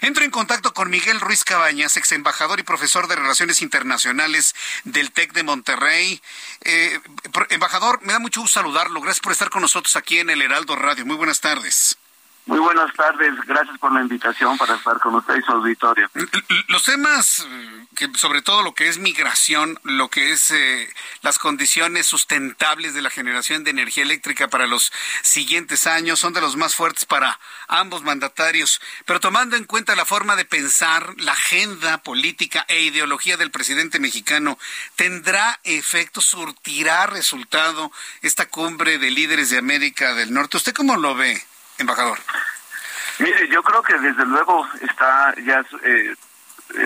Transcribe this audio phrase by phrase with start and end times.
[0.00, 5.10] Entro en contacto con Miguel Ruiz Cabañas, ex embajador y profesor de Relaciones Internacionales del
[5.12, 6.20] TEC de Monterrey.
[6.62, 7.00] Eh,
[7.50, 9.00] embajador, me da mucho gusto saludarlo.
[9.00, 11.04] Gracias por estar con nosotros aquí en el Heraldo Radio.
[11.04, 11.98] Muy buenas tardes.
[12.48, 16.08] Muy buenas tardes, gracias por la invitación para estar con usted y su auditorio.
[16.68, 20.88] Los temas, eh, que sobre todo lo que es migración, lo que es eh,
[21.20, 24.90] las condiciones sustentables de la generación de energía eléctrica para los
[25.20, 28.80] siguientes años, son de los más fuertes para ambos mandatarios.
[29.04, 34.00] Pero tomando en cuenta la forma de pensar, la agenda política e ideología del presidente
[34.00, 34.58] mexicano,
[34.96, 40.56] ¿tendrá efecto, surtirá resultado esta cumbre de líderes de América del Norte?
[40.56, 41.42] ¿Usted cómo lo ve,
[41.78, 42.18] embajador?
[43.18, 46.14] Mire, yo creo que desde luego está ya eh,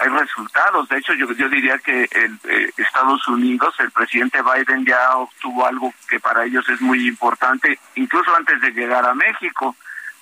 [0.00, 0.88] hay resultados.
[0.88, 5.66] De hecho, yo, yo diría que el, eh, Estados Unidos, el presidente Biden ya obtuvo
[5.66, 9.76] algo que para ellos es muy importante, incluso antes de llegar a México,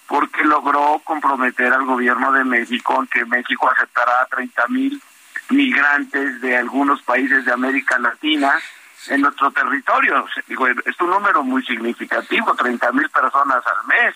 [0.07, 5.03] porque logró comprometer al gobierno de México en que México aceptará a 30 mil
[5.51, 8.55] migrantes de algunos países de América Latina
[9.09, 10.27] en nuestro territorio.
[10.47, 14.15] Digo, es un número muy significativo, 30 mil personas al mes.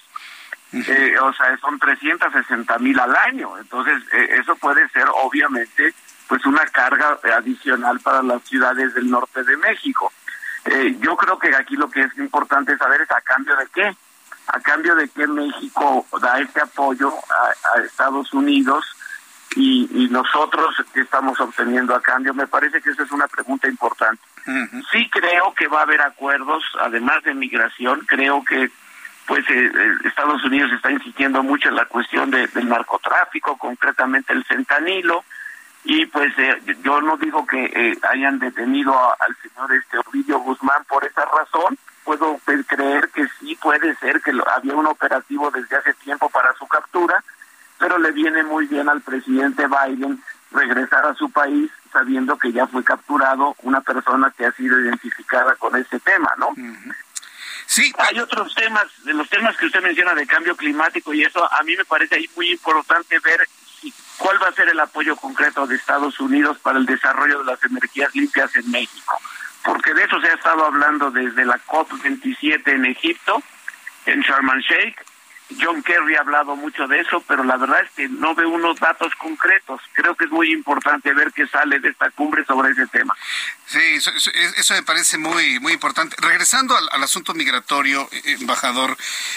[0.86, 3.56] Eh, o sea, son 360 mil al año.
[3.58, 5.94] Entonces, eh, eso puede ser obviamente
[6.28, 10.12] pues una carga adicional para las ciudades del norte de México.
[10.64, 13.96] Eh, yo creo que aquí lo que es importante saber es a cambio de qué.
[14.48, 18.84] A cambio de que México da este apoyo a, a Estados Unidos
[19.56, 22.34] y, y nosotros que estamos obteniendo a cambio.
[22.34, 24.22] Me parece que esa es una pregunta importante.
[24.92, 28.70] Sí creo que va a haber acuerdos, además de migración, creo que
[29.26, 34.32] pues eh, eh, Estados Unidos está insistiendo mucho en la cuestión de- del narcotráfico, concretamente
[34.32, 35.24] el centanilo,
[35.84, 40.38] y pues eh, yo no digo que eh, hayan detenido a- al señor este Ovidio
[40.40, 44.86] Guzmán por esa razón, puedo pues, creer que sí puede ser que lo- había un
[44.86, 47.22] operativo desde hace tiempo para su captura,
[47.78, 50.22] pero le viene muy bien al presidente Biden
[50.52, 55.54] regresar a su país sabiendo que ya fue capturado una persona que ha sido identificada
[55.56, 56.48] con este tema, ¿no?
[57.66, 57.92] Sí.
[57.98, 61.62] Hay otros temas, de los temas que usted menciona de cambio climático y eso a
[61.64, 63.46] mí me parece ahí muy importante ver
[64.18, 67.62] cuál va a ser el apoyo concreto de Estados Unidos para el desarrollo de las
[67.64, 69.20] energías limpias en México,
[69.64, 73.42] porque de eso se ha estado hablando desde la COP27 en Egipto,
[74.06, 75.04] en Sharm el Sheikh.
[75.60, 78.80] John Kerry ha hablado mucho de eso, pero la verdad es que no ve unos
[78.80, 79.80] datos concretos.
[79.92, 83.16] Creo que es muy importante ver qué sale de esta cumbre sobre ese tema.
[83.66, 86.16] Sí, eso, eso- me parece muy muy importante.
[86.18, 88.96] Regresando al, al asunto migratorio, eh, embajador,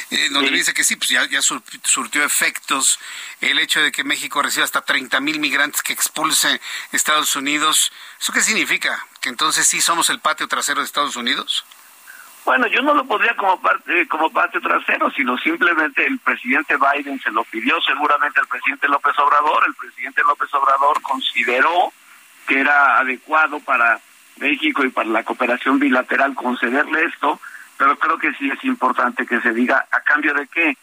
[0.10, 0.56] eh, donde Sí.
[0.56, 3.00] dice que sí, pues ya, ya sur- surtió efectos
[3.42, 6.60] el hecho de que México reciba hasta 30 mil migrantes que expulse
[6.92, 7.92] Estados Unidos.
[8.20, 9.06] ¿Eso qué significa?
[9.22, 11.66] ¿Que entonces sí somos el patio trasero de Estados Unidos?
[12.46, 17.20] Bueno, yo no lo podría como parte como parte trasero, sino simplemente el presidente Biden
[17.20, 21.94] se lo pidió, seguramente el presidente López Obrador, el presidente López Obrador consideró
[22.48, 24.00] que era adecuado para
[24.38, 27.40] México y para la cooperación bilateral concederle esto,
[27.78, 30.76] pero creo que sí es importante que se diga a cambio de qué.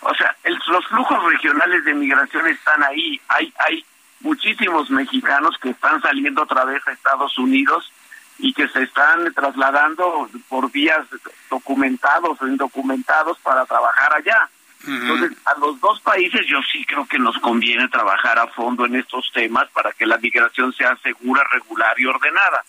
[0.00, 3.84] O sea, el- los flujos regionales de migración están ahí, hay hay
[4.20, 7.90] muchísimos mexicanos que están saliendo otra vez a Estados Unidos
[8.38, 11.06] y que se están trasladando por vías
[11.50, 14.48] documentados o indocumentados para trabajar allá.
[14.86, 18.94] Entonces, a los dos países yo sí creo que nos conviene trabajar a fondo en
[18.94, 22.64] estos temas para que la migración sea segura, regular y ordenada.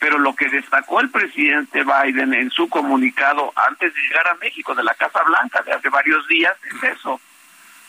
[0.00, 4.74] Pero lo que destacó el presidente Biden en su comunicado antes de llegar a México
[4.74, 7.20] de la Casa Blanca de hace varios días es eso,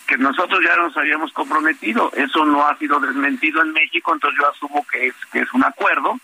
[0.06, 2.12] que nosotros ya nos habíamos comprometido.
[2.14, 5.64] Eso no ha sido desmentido en México, entonces yo asumo que es, que es un
[5.64, 6.20] acuerdo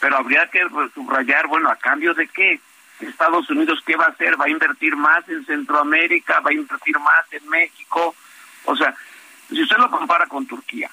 [0.00, 0.62] pero habría que
[0.94, 2.60] subrayar, bueno, ¿a cambio de qué?
[3.00, 4.38] Estados Unidos, ¿qué va a hacer?
[4.38, 6.40] ¿Va a invertir más en Centroamérica?
[6.40, 8.14] ¿Va a invertir más en México?
[8.64, 8.94] O sea,
[9.48, 10.90] si usted lo compara con Turquía,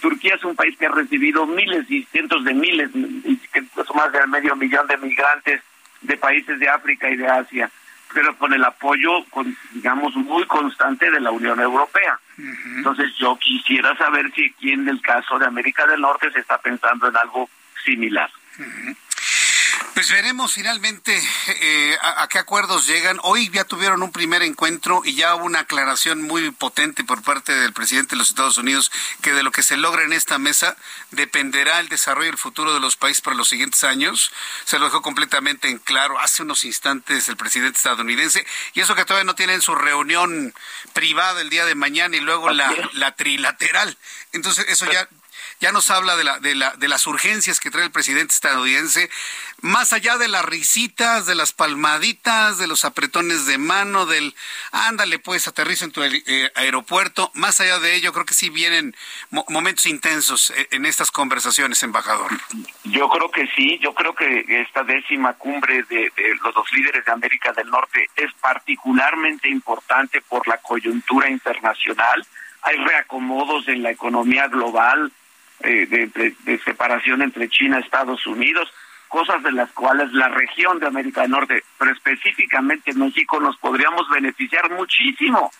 [0.00, 3.40] Turquía es un país que ha recibido miles y cientos de miles, y
[3.94, 5.62] más de medio millón de migrantes
[6.02, 7.70] de países de África y de Asia,
[8.12, 12.18] pero con el apoyo, con, digamos, muy constante de la Unión Europea.
[12.76, 16.58] Entonces yo quisiera saber si aquí en el caso de América del Norte se está
[16.58, 17.48] pensando en algo
[17.86, 18.30] similar.
[19.96, 21.18] Pues veremos finalmente
[21.48, 23.18] eh, a, qué acuerdos llegan.
[23.22, 27.54] Hoy ya tuvieron un primer encuentro y ya hubo una aclaración muy potente por parte
[27.54, 28.92] del presidente de los Estados Unidos
[29.22, 30.76] que de lo que se logra en esta mesa
[31.12, 34.32] dependerá el desarrollo y el futuro de los países para los siguientes años.
[34.66, 39.06] Se lo dejó completamente en claro hace unos instantes el presidente estadounidense y eso que
[39.06, 40.52] todavía no tienen su reunión
[40.92, 43.96] privada el día de mañana y luego la, la trilateral.
[44.32, 45.08] Entonces eso ya
[45.60, 49.10] ya nos habla de, la, de, la, de las urgencias que trae el presidente estadounidense,
[49.62, 54.34] más allá de las risitas, de las palmaditas, de los apretones de mano, del
[54.70, 58.94] ándale pues, aterriza en tu eh, aeropuerto, más allá de ello, creo que sí vienen
[59.48, 62.32] momentos intensos eh, en estas conversaciones, embajador.
[62.84, 66.12] Yo creo que sí, yo creo que esta décima cumbre de
[66.42, 72.26] los dos líderes de América del Norte es particularmente importante por la coyuntura internacional.
[72.62, 75.12] Hay reacomodos en la economía global,
[75.60, 75.86] eh,
[76.44, 78.68] de, separación entre China y Estados Unidos,
[79.08, 84.08] cosas de las cuales la región de América del Norte, pero específicamente México, nos podríamos
[84.10, 85.50] beneficiar muchísimo.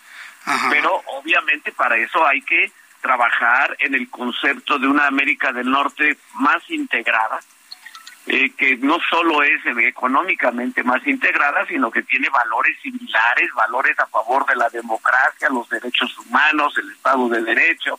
[0.69, 2.71] Pero obviamente para eso hay que
[3.01, 7.39] trabajar en el concepto de una América del Norte más integrada,
[8.27, 14.05] eh, que no solo es económicamente más integrada, sino que tiene valores similares, valores a
[14.07, 17.97] favor de la democracia, los derechos humanos, el Estado de Derecho,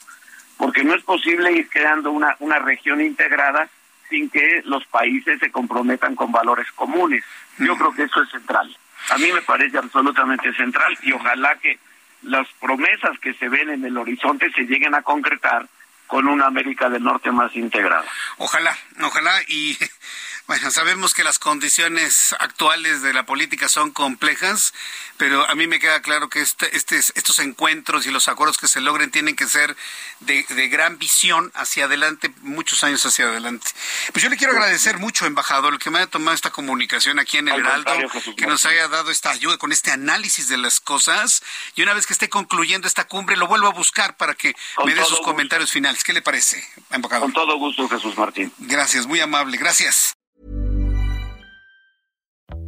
[0.59, 3.69] porque no es posible ir creando una, una región integrada
[4.11, 7.25] sin que los países se comprometan con valores comunes.
[7.59, 8.77] Yo creo que eso es central.
[9.11, 11.79] A mí me parece absolutamente central y ojalá que
[12.23, 15.67] las promesas que se ven en el horizonte se lleguen a concretar
[16.07, 18.07] con una América del Norte más integrada.
[18.39, 19.77] Ojalá, ojalá y
[20.49, 24.73] bueno, sabemos que las condiciones actuales de la política son complejas,
[25.19, 28.67] pero a mí me queda claro que este, este, estos encuentros y los acuerdos que
[28.67, 29.77] se logren tienen que ser
[30.21, 33.67] de, gran visión hacia adelante, muchos años hacia adelante.
[34.13, 37.49] Pues yo le quiero agradecer mucho, embajador, que me haya tomado esta comunicación aquí en
[37.49, 37.93] el Heraldo,
[38.35, 41.43] que nos haya dado esta ayuda con este análisis de las cosas.
[41.75, 44.55] Y una vez que esté concluyendo esta cumbre, lo vuelvo a buscar para que
[44.87, 46.03] me dé sus comentarios finales.
[46.03, 47.27] ¿Qué le parece, embajador?
[47.27, 48.51] Con todo gusto, Jesús Martín.
[48.57, 49.59] Gracias, muy amable.
[49.59, 50.18] Gracias.